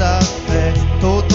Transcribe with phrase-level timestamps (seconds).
[0.00, 1.29] A nossa fé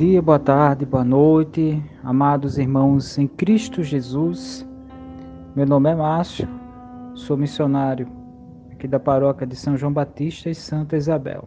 [0.00, 4.66] dia, boa tarde, boa noite, amados irmãos em Cristo Jesus.
[5.54, 6.48] Meu nome é Márcio,
[7.12, 8.08] sou missionário
[8.72, 11.46] aqui da paróquia de São João Batista e Santa Isabel.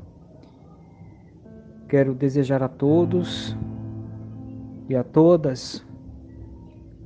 [1.90, 3.58] Quero desejar a todos
[4.88, 5.84] e a todas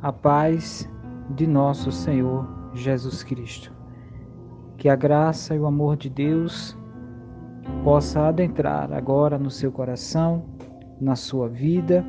[0.01, 0.85] a paz
[1.29, 3.71] de nosso Senhor Jesus Cristo.
[4.75, 6.77] Que a graça e o amor de Deus
[7.85, 10.56] possa adentrar agora no seu coração
[10.99, 12.05] na sua vida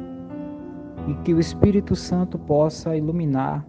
[1.06, 3.67] e que o Espírito Santo possa iluminar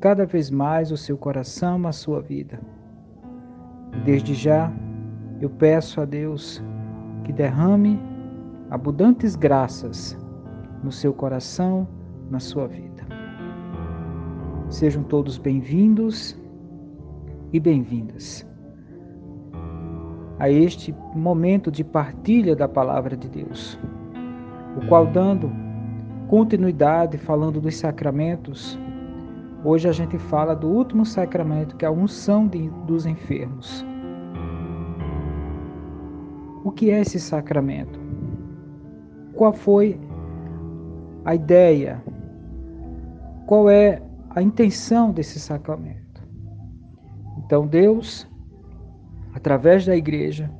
[0.00, 2.60] cada vez mais o seu coração, a sua vida.
[4.04, 4.72] Desde já,
[5.40, 6.62] eu peço a Deus
[7.24, 7.98] que derrame
[8.70, 10.18] abundantes graças
[10.82, 11.88] no seu coração,
[12.30, 13.02] na sua vida.
[14.68, 16.38] Sejam todos bem-vindos
[17.52, 18.46] e bem-vindas
[20.38, 23.78] a este momento de partilha da palavra de Deus,
[24.76, 25.50] o qual, dando
[26.28, 28.78] continuidade, falando dos sacramentos,
[29.64, 33.84] hoje a gente fala do último sacramento, que é a unção de, dos enfermos.
[36.64, 38.00] O que é esse sacramento?
[39.34, 40.00] Qual foi
[41.24, 42.02] a ideia?
[43.46, 46.22] Qual é a intenção desse sacramento?
[47.38, 48.26] Então, Deus,
[49.34, 50.50] através da igreja,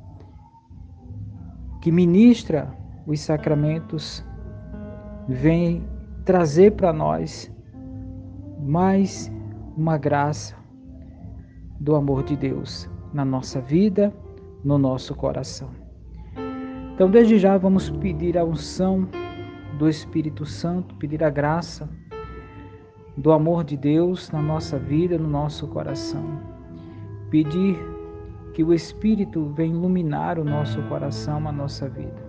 [1.80, 4.24] que ministra os sacramentos,
[5.28, 5.84] vem
[6.24, 7.50] trazer para nós
[8.60, 9.30] mais
[9.76, 10.56] uma graça
[11.80, 14.12] do amor de Deus na nossa vida,
[14.64, 15.70] no nosso coração.
[16.94, 19.08] Então, desde já, vamos pedir a unção
[19.78, 21.88] do Espírito Santo, pedir a graça
[23.16, 26.24] do amor de Deus na nossa vida, no nosso coração.
[27.30, 27.76] Pedir
[28.52, 32.23] que o Espírito venha iluminar o nosso coração, a nossa vida,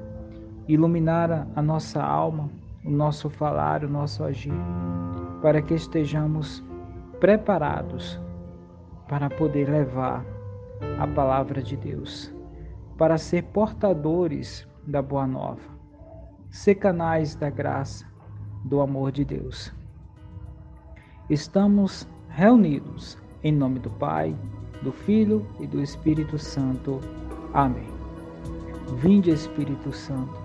[0.67, 2.49] iluminar a nossa alma,
[2.83, 4.53] o nosso falar, o nosso agir,
[5.41, 6.63] para que estejamos
[7.19, 8.19] preparados
[9.07, 10.25] para poder levar
[10.99, 12.35] a palavra de Deus
[12.97, 15.61] para ser portadores da boa nova,
[16.49, 18.05] ser canais da graça,
[18.63, 19.73] do amor de Deus.
[21.29, 24.35] Estamos reunidos em nome do Pai,
[24.81, 26.99] do Filho e do Espírito Santo.
[27.53, 27.89] Amém.
[28.97, 30.44] Vinde, Espírito Santo,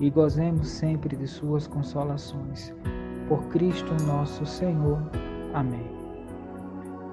[0.00, 2.72] e gozemos sempre de suas consolações.
[3.28, 5.02] Por Cristo nosso Senhor.
[5.54, 5.90] Amém.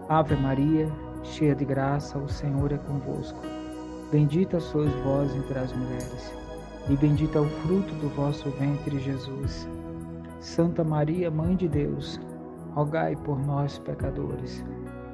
[0.09, 0.87] Ave Maria,
[1.23, 3.39] cheia de graça, o Senhor é convosco.
[4.11, 6.33] Bendita sois vós entre as mulheres,
[6.89, 9.67] e bendito é o fruto do vosso ventre, Jesus.
[10.39, 12.19] Santa Maria, Mãe de Deus,
[12.75, 14.63] rogai por nós, pecadores,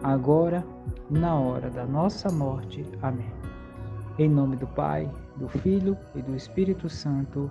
[0.04, 0.66] agora
[1.10, 2.84] e na hora da nossa morte.
[3.02, 3.39] Amém.
[4.20, 7.50] Em nome do Pai, do Filho e do Espírito Santo.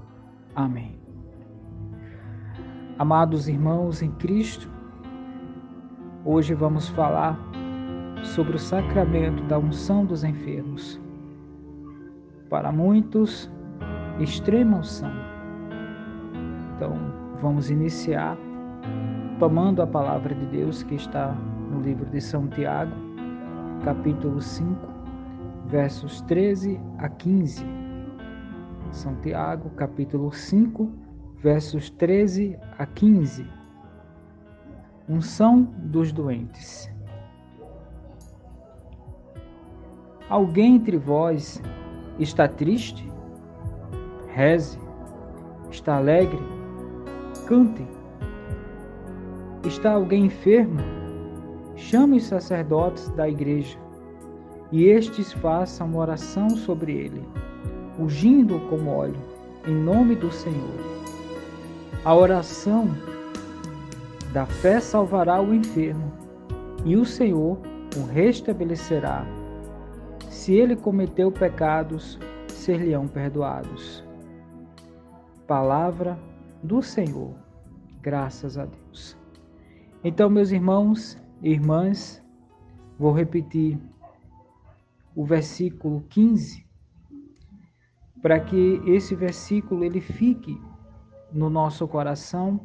[0.55, 1.01] Amém.
[2.99, 4.69] Amados irmãos em Cristo,
[6.27, 7.41] hoje vamos falar
[8.23, 11.01] sobre o sacramento da unção dos enfermos
[12.51, 13.51] para muitos,
[14.21, 15.11] extrema unção.
[16.77, 16.99] Então,
[17.41, 18.37] vamos iniciar
[19.39, 21.35] tomando a palavra de Deus que está
[21.71, 22.93] no livro de São Tiago,
[23.87, 24.98] capítulo 5,
[25.69, 27.65] versos 13 a 15.
[28.91, 30.91] São Tiago, capítulo 5,
[31.43, 33.47] versos 13 a 15.
[35.09, 36.91] Unção dos doentes.
[40.29, 41.63] Alguém entre vós
[42.19, 43.09] Está triste?
[44.27, 44.77] Reze.
[45.71, 46.41] Está alegre?
[47.47, 47.87] Cante.
[49.65, 50.81] Está alguém enfermo?
[51.77, 53.79] Chame os sacerdotes da igreja
[54.71, 57.23] e estes façam oração sobre ele,
[57.99, 59.21] ungindo com óleo,
[59.67, 60.79] em nome do Senhor.
[62.05, 62.89] A oração
[64.33, 66.13] da fé salvará o enfermo
[66.85, 67.59] e o Senhor
[67.97, 69.27] o restabelecerá
[70.49, 74.03] se ele cometeu pecados, ser-lhe-ão perdoados.
[75.47, 76.19] Palavra
[76.63, 77.35] do Senhor,
[78.01, 79.15] graças a Deus.
[80.03, 82.25] Então, meus irmãos e irmãs,
[82.99, 83.79] vou repetir
[85.19, 86.65] o versículo 15,
[88.23, 90.57] para que esse versículo ele fique
[91.33, 92.61] no nosso coração,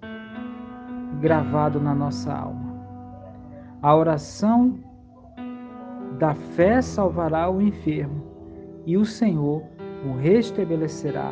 [1.19, 2.75] gravado na nossa alma.
[3.81, 4.79] A oração
[6.19, 8.23] da fé salvará o enfermo,
[8.85, 9.63] e o Senhor
[10.05, 11.31] o restabelecerá.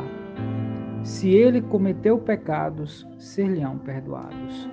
[1.04, 4.68] Se ele cometeu pecados, ser-lhe-ão perdoados.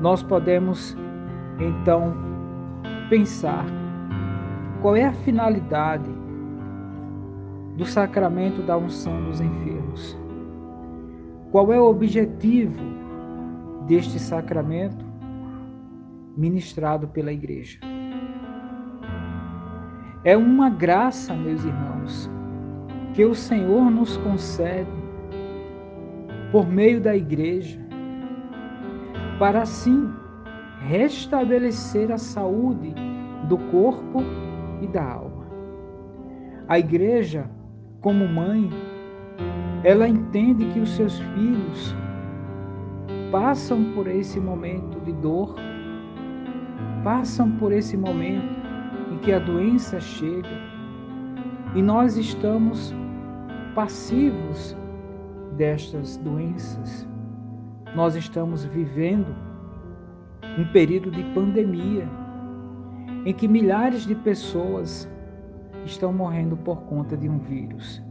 [0.00, 0.96] Nós podemos,
[1.60, 2.12] então,
[3.08, 3.83] pensar
[4.84, 6.10] qual é a finalidade
[7.74, 10.14] do sacramento da unção dos enfermos.
[11.50, 12.84] Qual é o objetivo
[13.86, 15.02] deste sacramento
[16.36, 17.78] ministrado pela igreja?
[20.22, 22.30] É uma graça, meus irmãos,
[23.14, 24.90] que o Senhor nos concede
[26.52, 27.80] por meio da igreja,
[29.38, 30.12] para assim
[30.80, 32.94] restabelecer a saúde
[33.48, 34.43] do corpo
[34.80, 35.44] e da alma.
[36.68, 37.48] A igreja,
[38.00, 38.70] como mãe,
[39.82, 41.94] ela entende que os seus filhos
[43.30, 45.56] passam por esse momento de dor,
[47.02, 48.64] passam por esse momento
[49.12, 50.48] em que a doença chega
[51.74, 52.94] e nós estamos
[53.74, 54.76] passivos
[55.56, 57.06] destas doenças.
[57.94, 59.34] Nós estamos vivendo
[60.58, 62.08] um período de pandemia
[63.24, 65.08] em que milhares de pessoas
[65.84, 68.02] estão morrendo por conta de um vírus.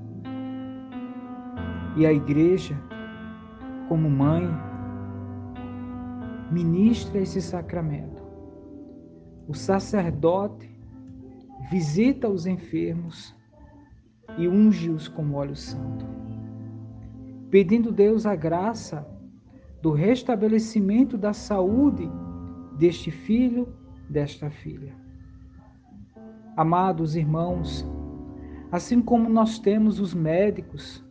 [1.96, 2.76] E a igreja,
[3.88, 4.50] como mãe,
[6.52, 8.24] ministra esse sacramento.
[9.48, 10.70] O sacerdote
[11.70, 13.36] visita os enfermos
[14.38, 16.06] e unge-os com óleo santo,
[17.52, 19.08] pedindo Deus a graça
[19.82, 22.10] do restabelecimento da saúde
[22.78, 23.68] deste filho,
[24.10, 25.03] desta filha.
[26.56, 27.84] Amados irmãos,
[28.72, 31.04] assim como nós temos os médicos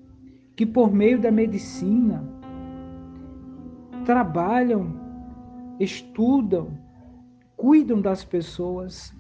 [0.57, 2.25] que, por meio da medicina,
[4.05, 4.95] trabalham,
[5.81, 6.79] estudam,
[7.57, 9.13] cuidam das pessoas,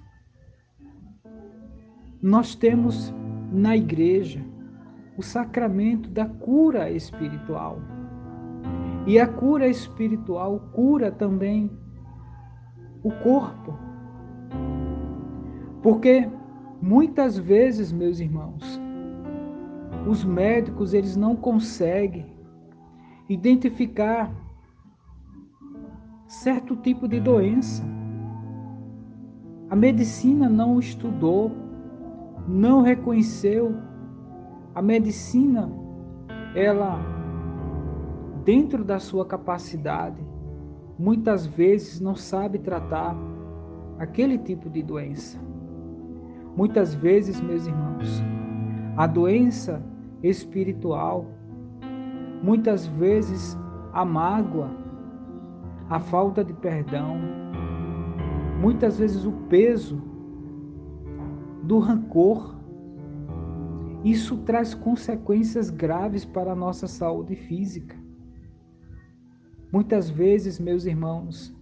[2.22, 3.12] nós temos
[3.50, 4.44] na igreja
[5.16, 7.78] o sacramento da cura espiritual.
[9.06, 11.68] E a cura espiritual cura também
[13.02, 13.76] o corpo.
[15.82, 16.28] Porque
[16.80, 18.80] muitas vezes, meus irmãos,
[20.06, 22.26] os médicos eles não conseguem
[23.28, 24.32] identificar
[26.26, 27.82] certo tipo de doença.
[29.70, 31.50] A medicina não estudou,
[32.46, 33.74] não reconheceu.
[34.74, 35.70] A medicina,
[36.54, 36.98] ela,
[38.44, 40.22] dentro da sua capacidade,
[40.98, 43.16] muitas vezes não sabe tratar
[43.98, 45.51] aquele tipo de doença.
[46.54, 48.22] Muitas vezes, meus irmãos,
[48.96, 49.82] a doença
[50.22, 51.26] espiritual,
[52.42, 53.56] muitas vezes
[53.92, 54.70] a mágoa,
[55.88, 57.16] a falta de perdão,
[58.60, 60.02] muitas vezes o peso
[61.62, 62.54] do rancor.
[64.04, 67.96] Isso traz consequências graves para a nossa saúde física.
[69.72, 71.54] Muitas vezes, meus irmãos,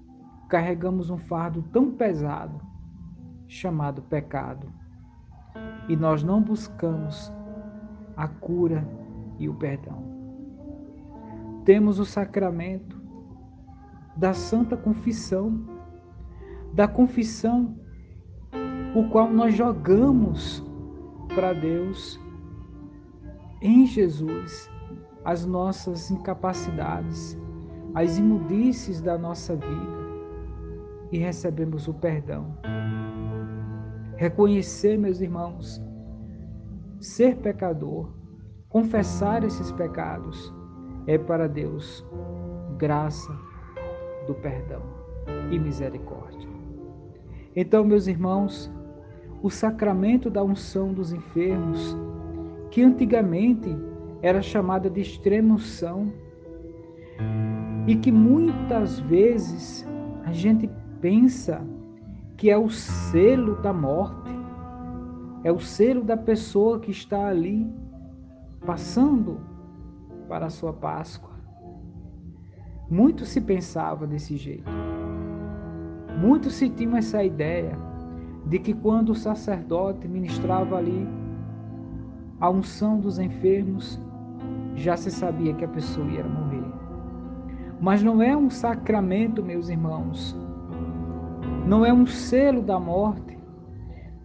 [0.49, 2.70] carregamos um fardo tão pesado
[3.51, 4.73] chamado pecado
[5.89, 7.33] e nós não buscamos
[8.17, 8.87] a cura
[9.41, 10.05] e o perdão.
[11.65, 12.97] Temos o sacramento
[14.17, 15.65] da Santa Confissão,
[16.73, 17.77] da confissão,
[18.95, 20.65] o qual nós jogamos
[21.35, 22.21] para Deus
[23.61, 24.71] em Jesus
[25.25, 27.37] as nossas incapacidades,
[27.95, 30.01] as imundícies da nossa vida
[31.11, 32.57] e recebemos o perdão.
[34.21, 35.81] Reconhecer, meus irmãos,
[37.01, 38.11] ser pecador,
[38.69, 40.53] confessar esses pecados,
[41.07, 42.05] é para Deus
[42.77, 43.35] graça
[44.27, 44.83] do perdão
[45.51, 46.47] e misericórdia.
[47.57, 48.71] Então, meus irmãos,
[49.43, 51.97] o sacramento da unção dos enfermos,
[52.71, 53.75] que antigamente
[54.21, 56.13] era chamada de extrema unção,
[57.87, 59.89] e que muitas vezes
[60.27, 60.69] a gente
[61.01, 61.67] pensa
[62.41, 64.31] que é o selo da morte,
[65.45, 67.71] é o selo da pessoa que está ali
[68.65, 69.39] passando
[70.27, 71.29] para a sua Páscoa.
[72.89, 74.71] Muito se pensava desse jeito.
[76.19, 77.77] Muito se tinha essa ideia
[78.47, 81.07] de que quando o sacerdote ministrava ali
[82.41, 84.01] a unção dos enfermos,
[84.77, 86.65] já se sabia que a pessoa ia morrer.
[87.79, 90.35] Mas não é um sacramento, meus irmãos.
[91.71, 93.39] Não é um selo da morte.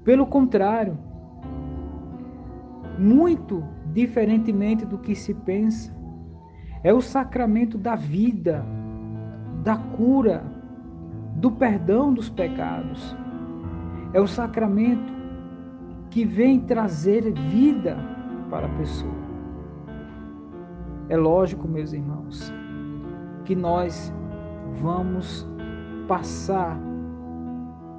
[0.04, 0.98] Pelo contrário,
[2.98, 5.96] muito diferentemente do que se pensa,
[6.84, 8.66] é o sacramento da vida,
[9.64, 10.44] da cura,
[11.36, 13.16] do perdão dos pecados.
[14.12, 15.14] É o sacramento
[16.10, 17.96] que vem trazer vida
[18.50, 19.14] para a pessoa.
[21.10, 22.52] É lógico, meus irmãos,
[23.44, 24.12] que nós
[24.82, 25.48] vamos
[26.08, 26.76] passar,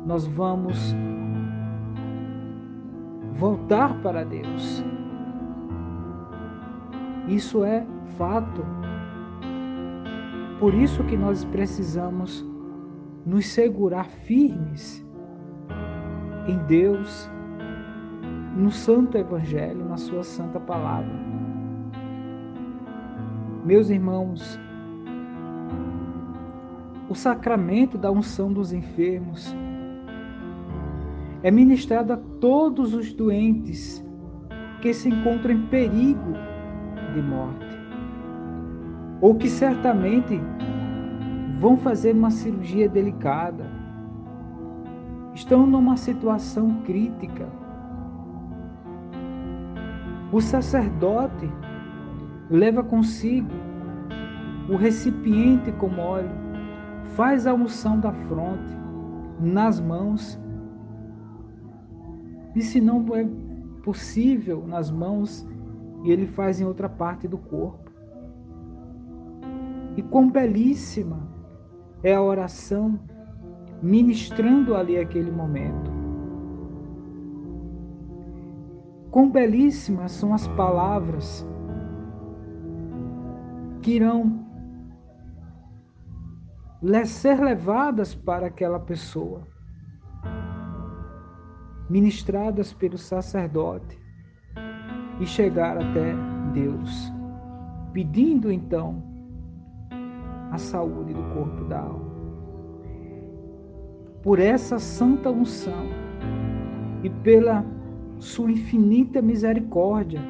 [0.07, 0.95] nós vamos
[3.35, 4.85] voltar para Deus.
[7.27, 7.85] Isso é
[8.17, 8.65] fato.
[10.61, 12.47] Por isso que nós precisamos
[13.27, 15.05] nos segurar firmes
[16.47, 17.29] em Deus,
[18.57, 21.13] no Santo Evangelho, na Sua Santa Palavra.
[23.65, 24.57] Meus irmãos,
[27.09, 29.53] o sacramento da unção dos enfermos
[31.47, 34.05] é ministrado a todos os doentes
[34.83, 36.33] que se encontram em perigo
[37.15, 37.79] de morte,
[39.21, 40.41] ou que certamente
[41.61, 43.65] vão fazer uma cirurgia delicada,
[45.35, 47.49] estão numa situação crítica.
[50.33, 51.49] O sacerdote
[52.51, 53.55] leva consigo
[54.69, 56.29] o recipiente com óleo,
[57.15, 58.77] faz a unção da fronte
[59.41, 60.37] nas mãos,
[62.57, 63.29] e se não é
[63.83, 65.47] possível nas mãos,
[66.03, 67.93] ele faz em outra parte do corpo.
[69.95, 71.29] E quão belíssima
[72.03, 72.99] é a oração
[73.83, 75.91] ministrando ali aquele momento.
[79.11, 81.47] Quão belíssimas são as palavras
[83.83, 84.47] que irão
[87.05, 89.47] ser levadas para aquela pessoa,
[91.89, 93.99] ministradas pelo sacerdote
[95.21, 96.15] e chegar até
[96.53, 97.13] Deus,
[97.93, 99.03] pedindo então
[100.51, 102.07] a saúde do corpo da alma.
[104.23, 105.87] Por essa santa unção
[107.03, 107.65] e pela
[108.19, 110.21] sua infinita misericórdia,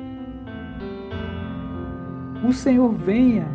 [2.47, 3.47] o Senhor venha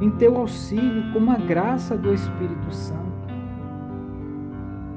[0.00, 3.06] em teu auxílio com a graça do Espírito Santo.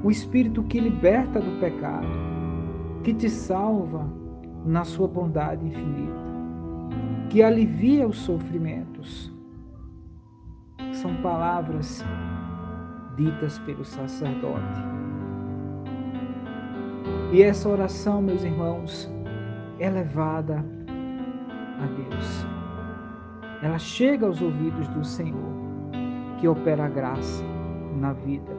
[0.02, 2.08] O Espírito que liberta do pecado,
[3.02, 4.06] que te salva
[4.64, 6.20] na sua bondade infinita,
[7.28, 9.32] que alivia os sofrimentos.
[10.92, 12.04] São palavras
[13.16, 14.80] ditas pelo sacerdote.
[17.32, 19.10] E essa oração, meus irmãos,
[19.78, 20.64] é levada
[21.78, 22.50] a Deus
[23.62, 25.52] ela chega aos ouvidos do Senhor,
[26.38, 27.44] que opera a graça
[27.94, 28.56] na vida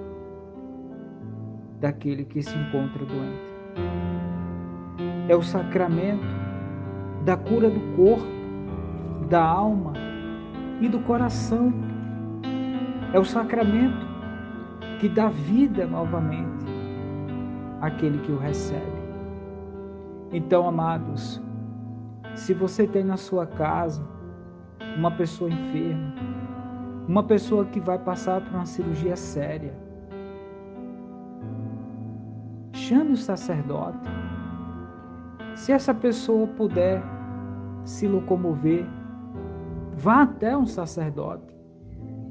[1.79, 3.51] daquele que se encontra doente.
[5.27, 6.25] É o sacramento
[7.23, 8.25] da cura do corpo,
[9.29, 9.93] da alma
[10.79, 11.73] e do coração.
[13.13, 14.05] É o sacramento
[14.99, 16.65] que dá vida novamente
[17.81, 19.01] àquele que o recebe.
[20.31, 21.41] Então, amados,
[22.35, 24.05] se você tem na sua casa
[24.97, 26.13] uma pessoa enferma,
[27.07, 29.73] uma pessoa que vai passar por uma cirurgia séria.
[32.73, 34.20] Chame o sacerdote.
[35.61, 37.03] Se essa pessoa puder
[37.85, 38.83] se locomover,
[39.93, 41.55] vá até um sacerdote.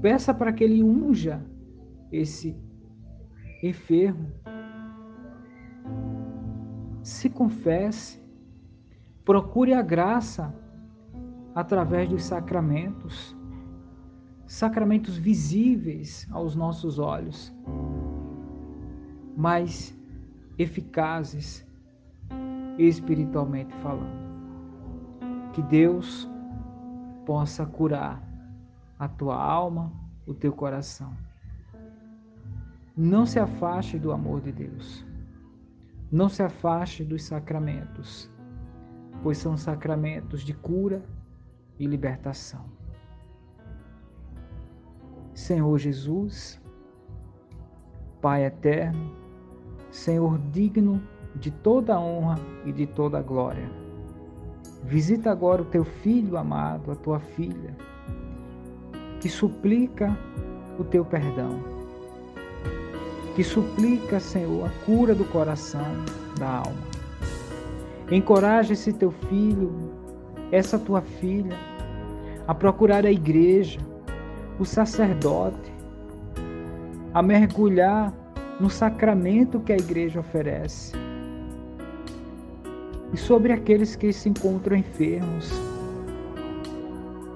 [0.03, 1.40] Peça para que ele unja
[2.11, 2.61] esse
[3.62, 4.33] enfermo.
[7.05, 8.21] Se confesse.
[9.25, 10.53] Procure a graça
[11.55, 13.37] através dos sacramentos,
[14.45, 17.55] sacramentos visíveis aos nossos olhos,
[19.37, 19.97] mas
[20.59, 21.69] eficazes
[22.88, 24.21] espiritualmente falando.
[25.53, 26.29] Que Deus
[27.27, 28.23] possa curar
[28.99, 29.93] a tua alma,
[30.27, 31.12] o teu coração.
[32.97, 35.07] Não se afaste do amor de Deus.
[36.11, 38.31] Não se afaste dos sacramentos,
[39.23, 41.03] pois são sacramentos de cura
[41.79, 42.64] e libertação.
[45.33, 46.61] Senhor Jesus,
[48.21, 49.16] Pai eterno,
[49.90, 51.01] Senhor digno
[51.35, 53.71] de toda honra e de toda glória.
[54.83, 57.77] Visita agora o teu filho amado, a tua filha,
[59.21, 60.16] que suplica
[60.79, 61.61] o teu perdão,
[63.37, 65.87] que suplica, Senhor, a cura do coração,
[66.38, 66.90] da alma.
[68.11, 69.93] Encoraja esse teu filho,
[70.51, 71.57] essa tua filha,
[72.49, 73.79] a procurar a igreja,
[74.59, 75.73] o sacerdote,
[77.14, 78.12] a mergulhar
[78.59, 81.10] no sacramento que a igreja oferece.
[83.12, 85.51] E sobre aqueles que se encontram enfermos,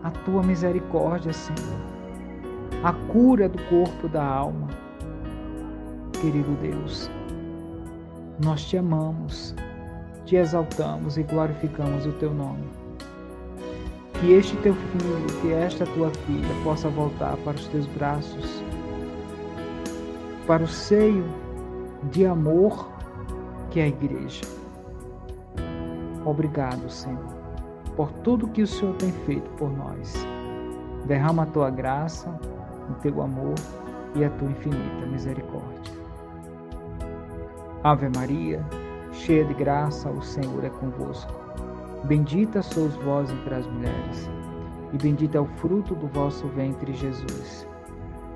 [0.02, 1.80] a tua misericórdia, Senhor,
[2.82, 4.68] a cura do corpo da alma.
[6.20, 7.10] Querido Deus,
[8.44, 9.54] nós te amamos,
[10.24, 12.84] te exaltamos e glorificamos o teu nome
[14.24, 18.62] que este teu filho, que esta tua filha possa voltar para os teus braços,
[20.46, 21.24] para o seio
[22.10, 22.90] de amor
[23.70, 24.42] que é a igreja.
[26.24, 27.34] Obrigado, Senhor,
[27.96, 30.14] por tudo que o Senhor tem feito por nós.
[31.04, 32.30] Derrama a tua graça,
[32.88, 33.54] o teu amor
[34.14, 35.92] e a tua infinita misericórdia.
[37.82, 38.64] Ave Maria,
[39.12, 41.32] cheia de graça, o Senhor é convosco.
[42.04, 44.30] Bendita sois vós entre as mulheres,
[44.92, 47.68] e bendito é o fruto do vosso ventre, Jesus.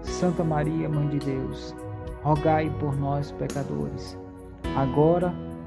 [0.03, 1.74] Santa Maria, Mãe de Deus,
[2.22, 4.18] rogai por nós, pecadores,
[4.77, 5.47] agora e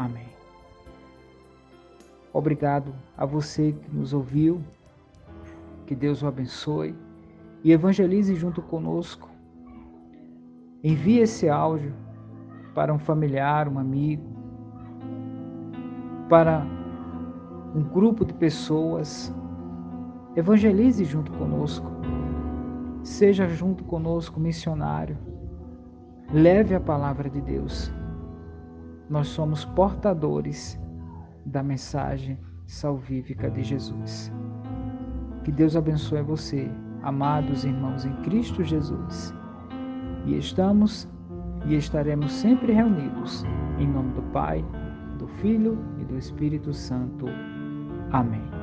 [0.00, 0.30] Amém.
[2.32, 4.62] Obrigado a você que nos ouviu.
[5.84, 6.94] Que Deus o abençoe
[7.62, 9.28] e evangelize junto conosco.
[10.82, 11.92] Envie esse áudio
[12.74, 14.24] para um familiar, um amigo,
[16.30, 16.64] para
[17.74, 19.30] um grupo de pessoas.
[20.34, 21.90] Evangelize junto conosco.
[23.02, 25.18] Seja junto conosco missionário.
[26.32, 27.92] Leve a palavra de Deus.
[29.10, 30.80] Nós somos portadores
[31.44, 34.32] da mensagem salvífica de Jesus.
[35.42, 36.70] Que Deus abençoe você,
[37.02, 39.34] amados irmãos em Cristo Jesus.
[40.26, 41.08] E estamos
[41.66, 43.44] e estaremos sempre reunidos
[43.78, 44.64] em nome do Pai,
[45.18, 47.26] do Filho e do Espírito Santo.
[48.12, 48.59] Amém.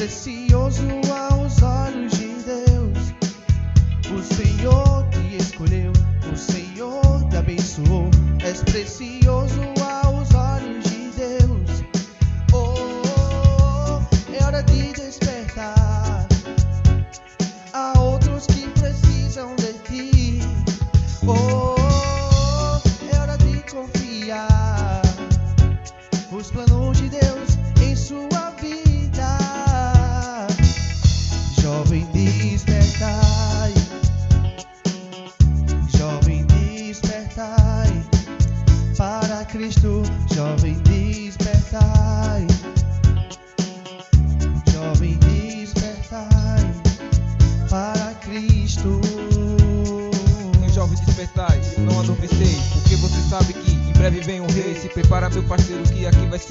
[0.00, 0.80] precioso
[1.12, 3.12] aos olhos de Deus.
[4.10, 5.92] O Senhor te escolheu,
[6.32, 8.08] o Senhor te abençoou,
[8.42, 9.39] és precioso.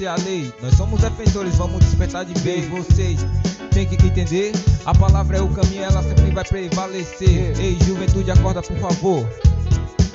[0.00, 0.52] Ser a lei.
[0.62, 2.66] Nós somos defensores, vamos despertar de vez.
[2.68, 3.20] Vocês
[3.70, 4.52] têm que entender:
[4.86, 7.58] a palavra é o caminho, ela sempre vai prevalecer.
[7.60, 9.28] Ei, juventude, acorda por favor.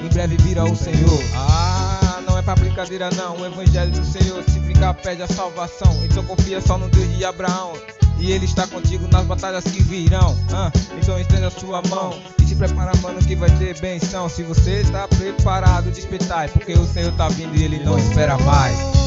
[0.03, 1.23] Em breve virá o Senhor.
[1.35, 3.37] Ah, não é pra brincadeira, não.
[3.37, 6.03] O evangelho do Senhor, se brincar, pede a salvação.
[6.03, 7.73] Então confia só no Deus de Abraão.
[8.17, 10.38] E ele está contigo nas batalhas que virão.
[10.51, 14.30] Ah, então estenda a sua mão e se prepara, mano, que vai ter benção.
[14.30, 19.06] Se você está preparado, despertai, porque o Senhor está vindo e ele não espera mais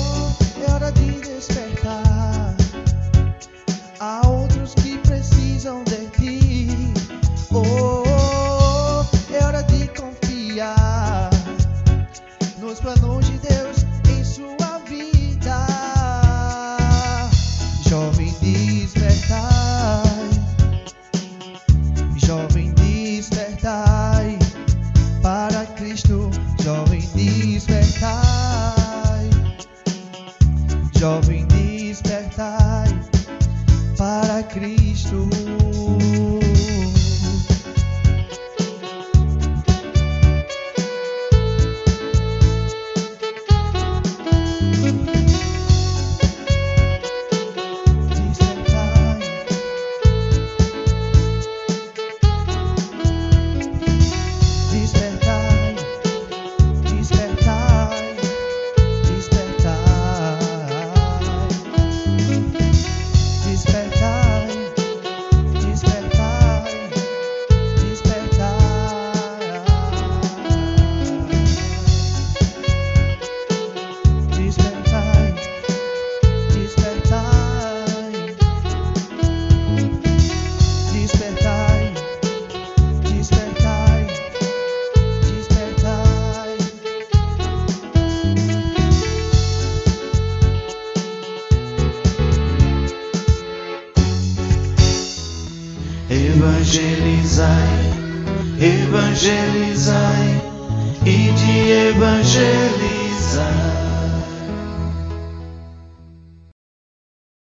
[0.68, 2.55] é hora de despertar.
[4.01, 6.68] Há outros que precisam de ti.
[7.51, 11.31] Oh, é hora de confiar
[12.61, 13.17] nos planos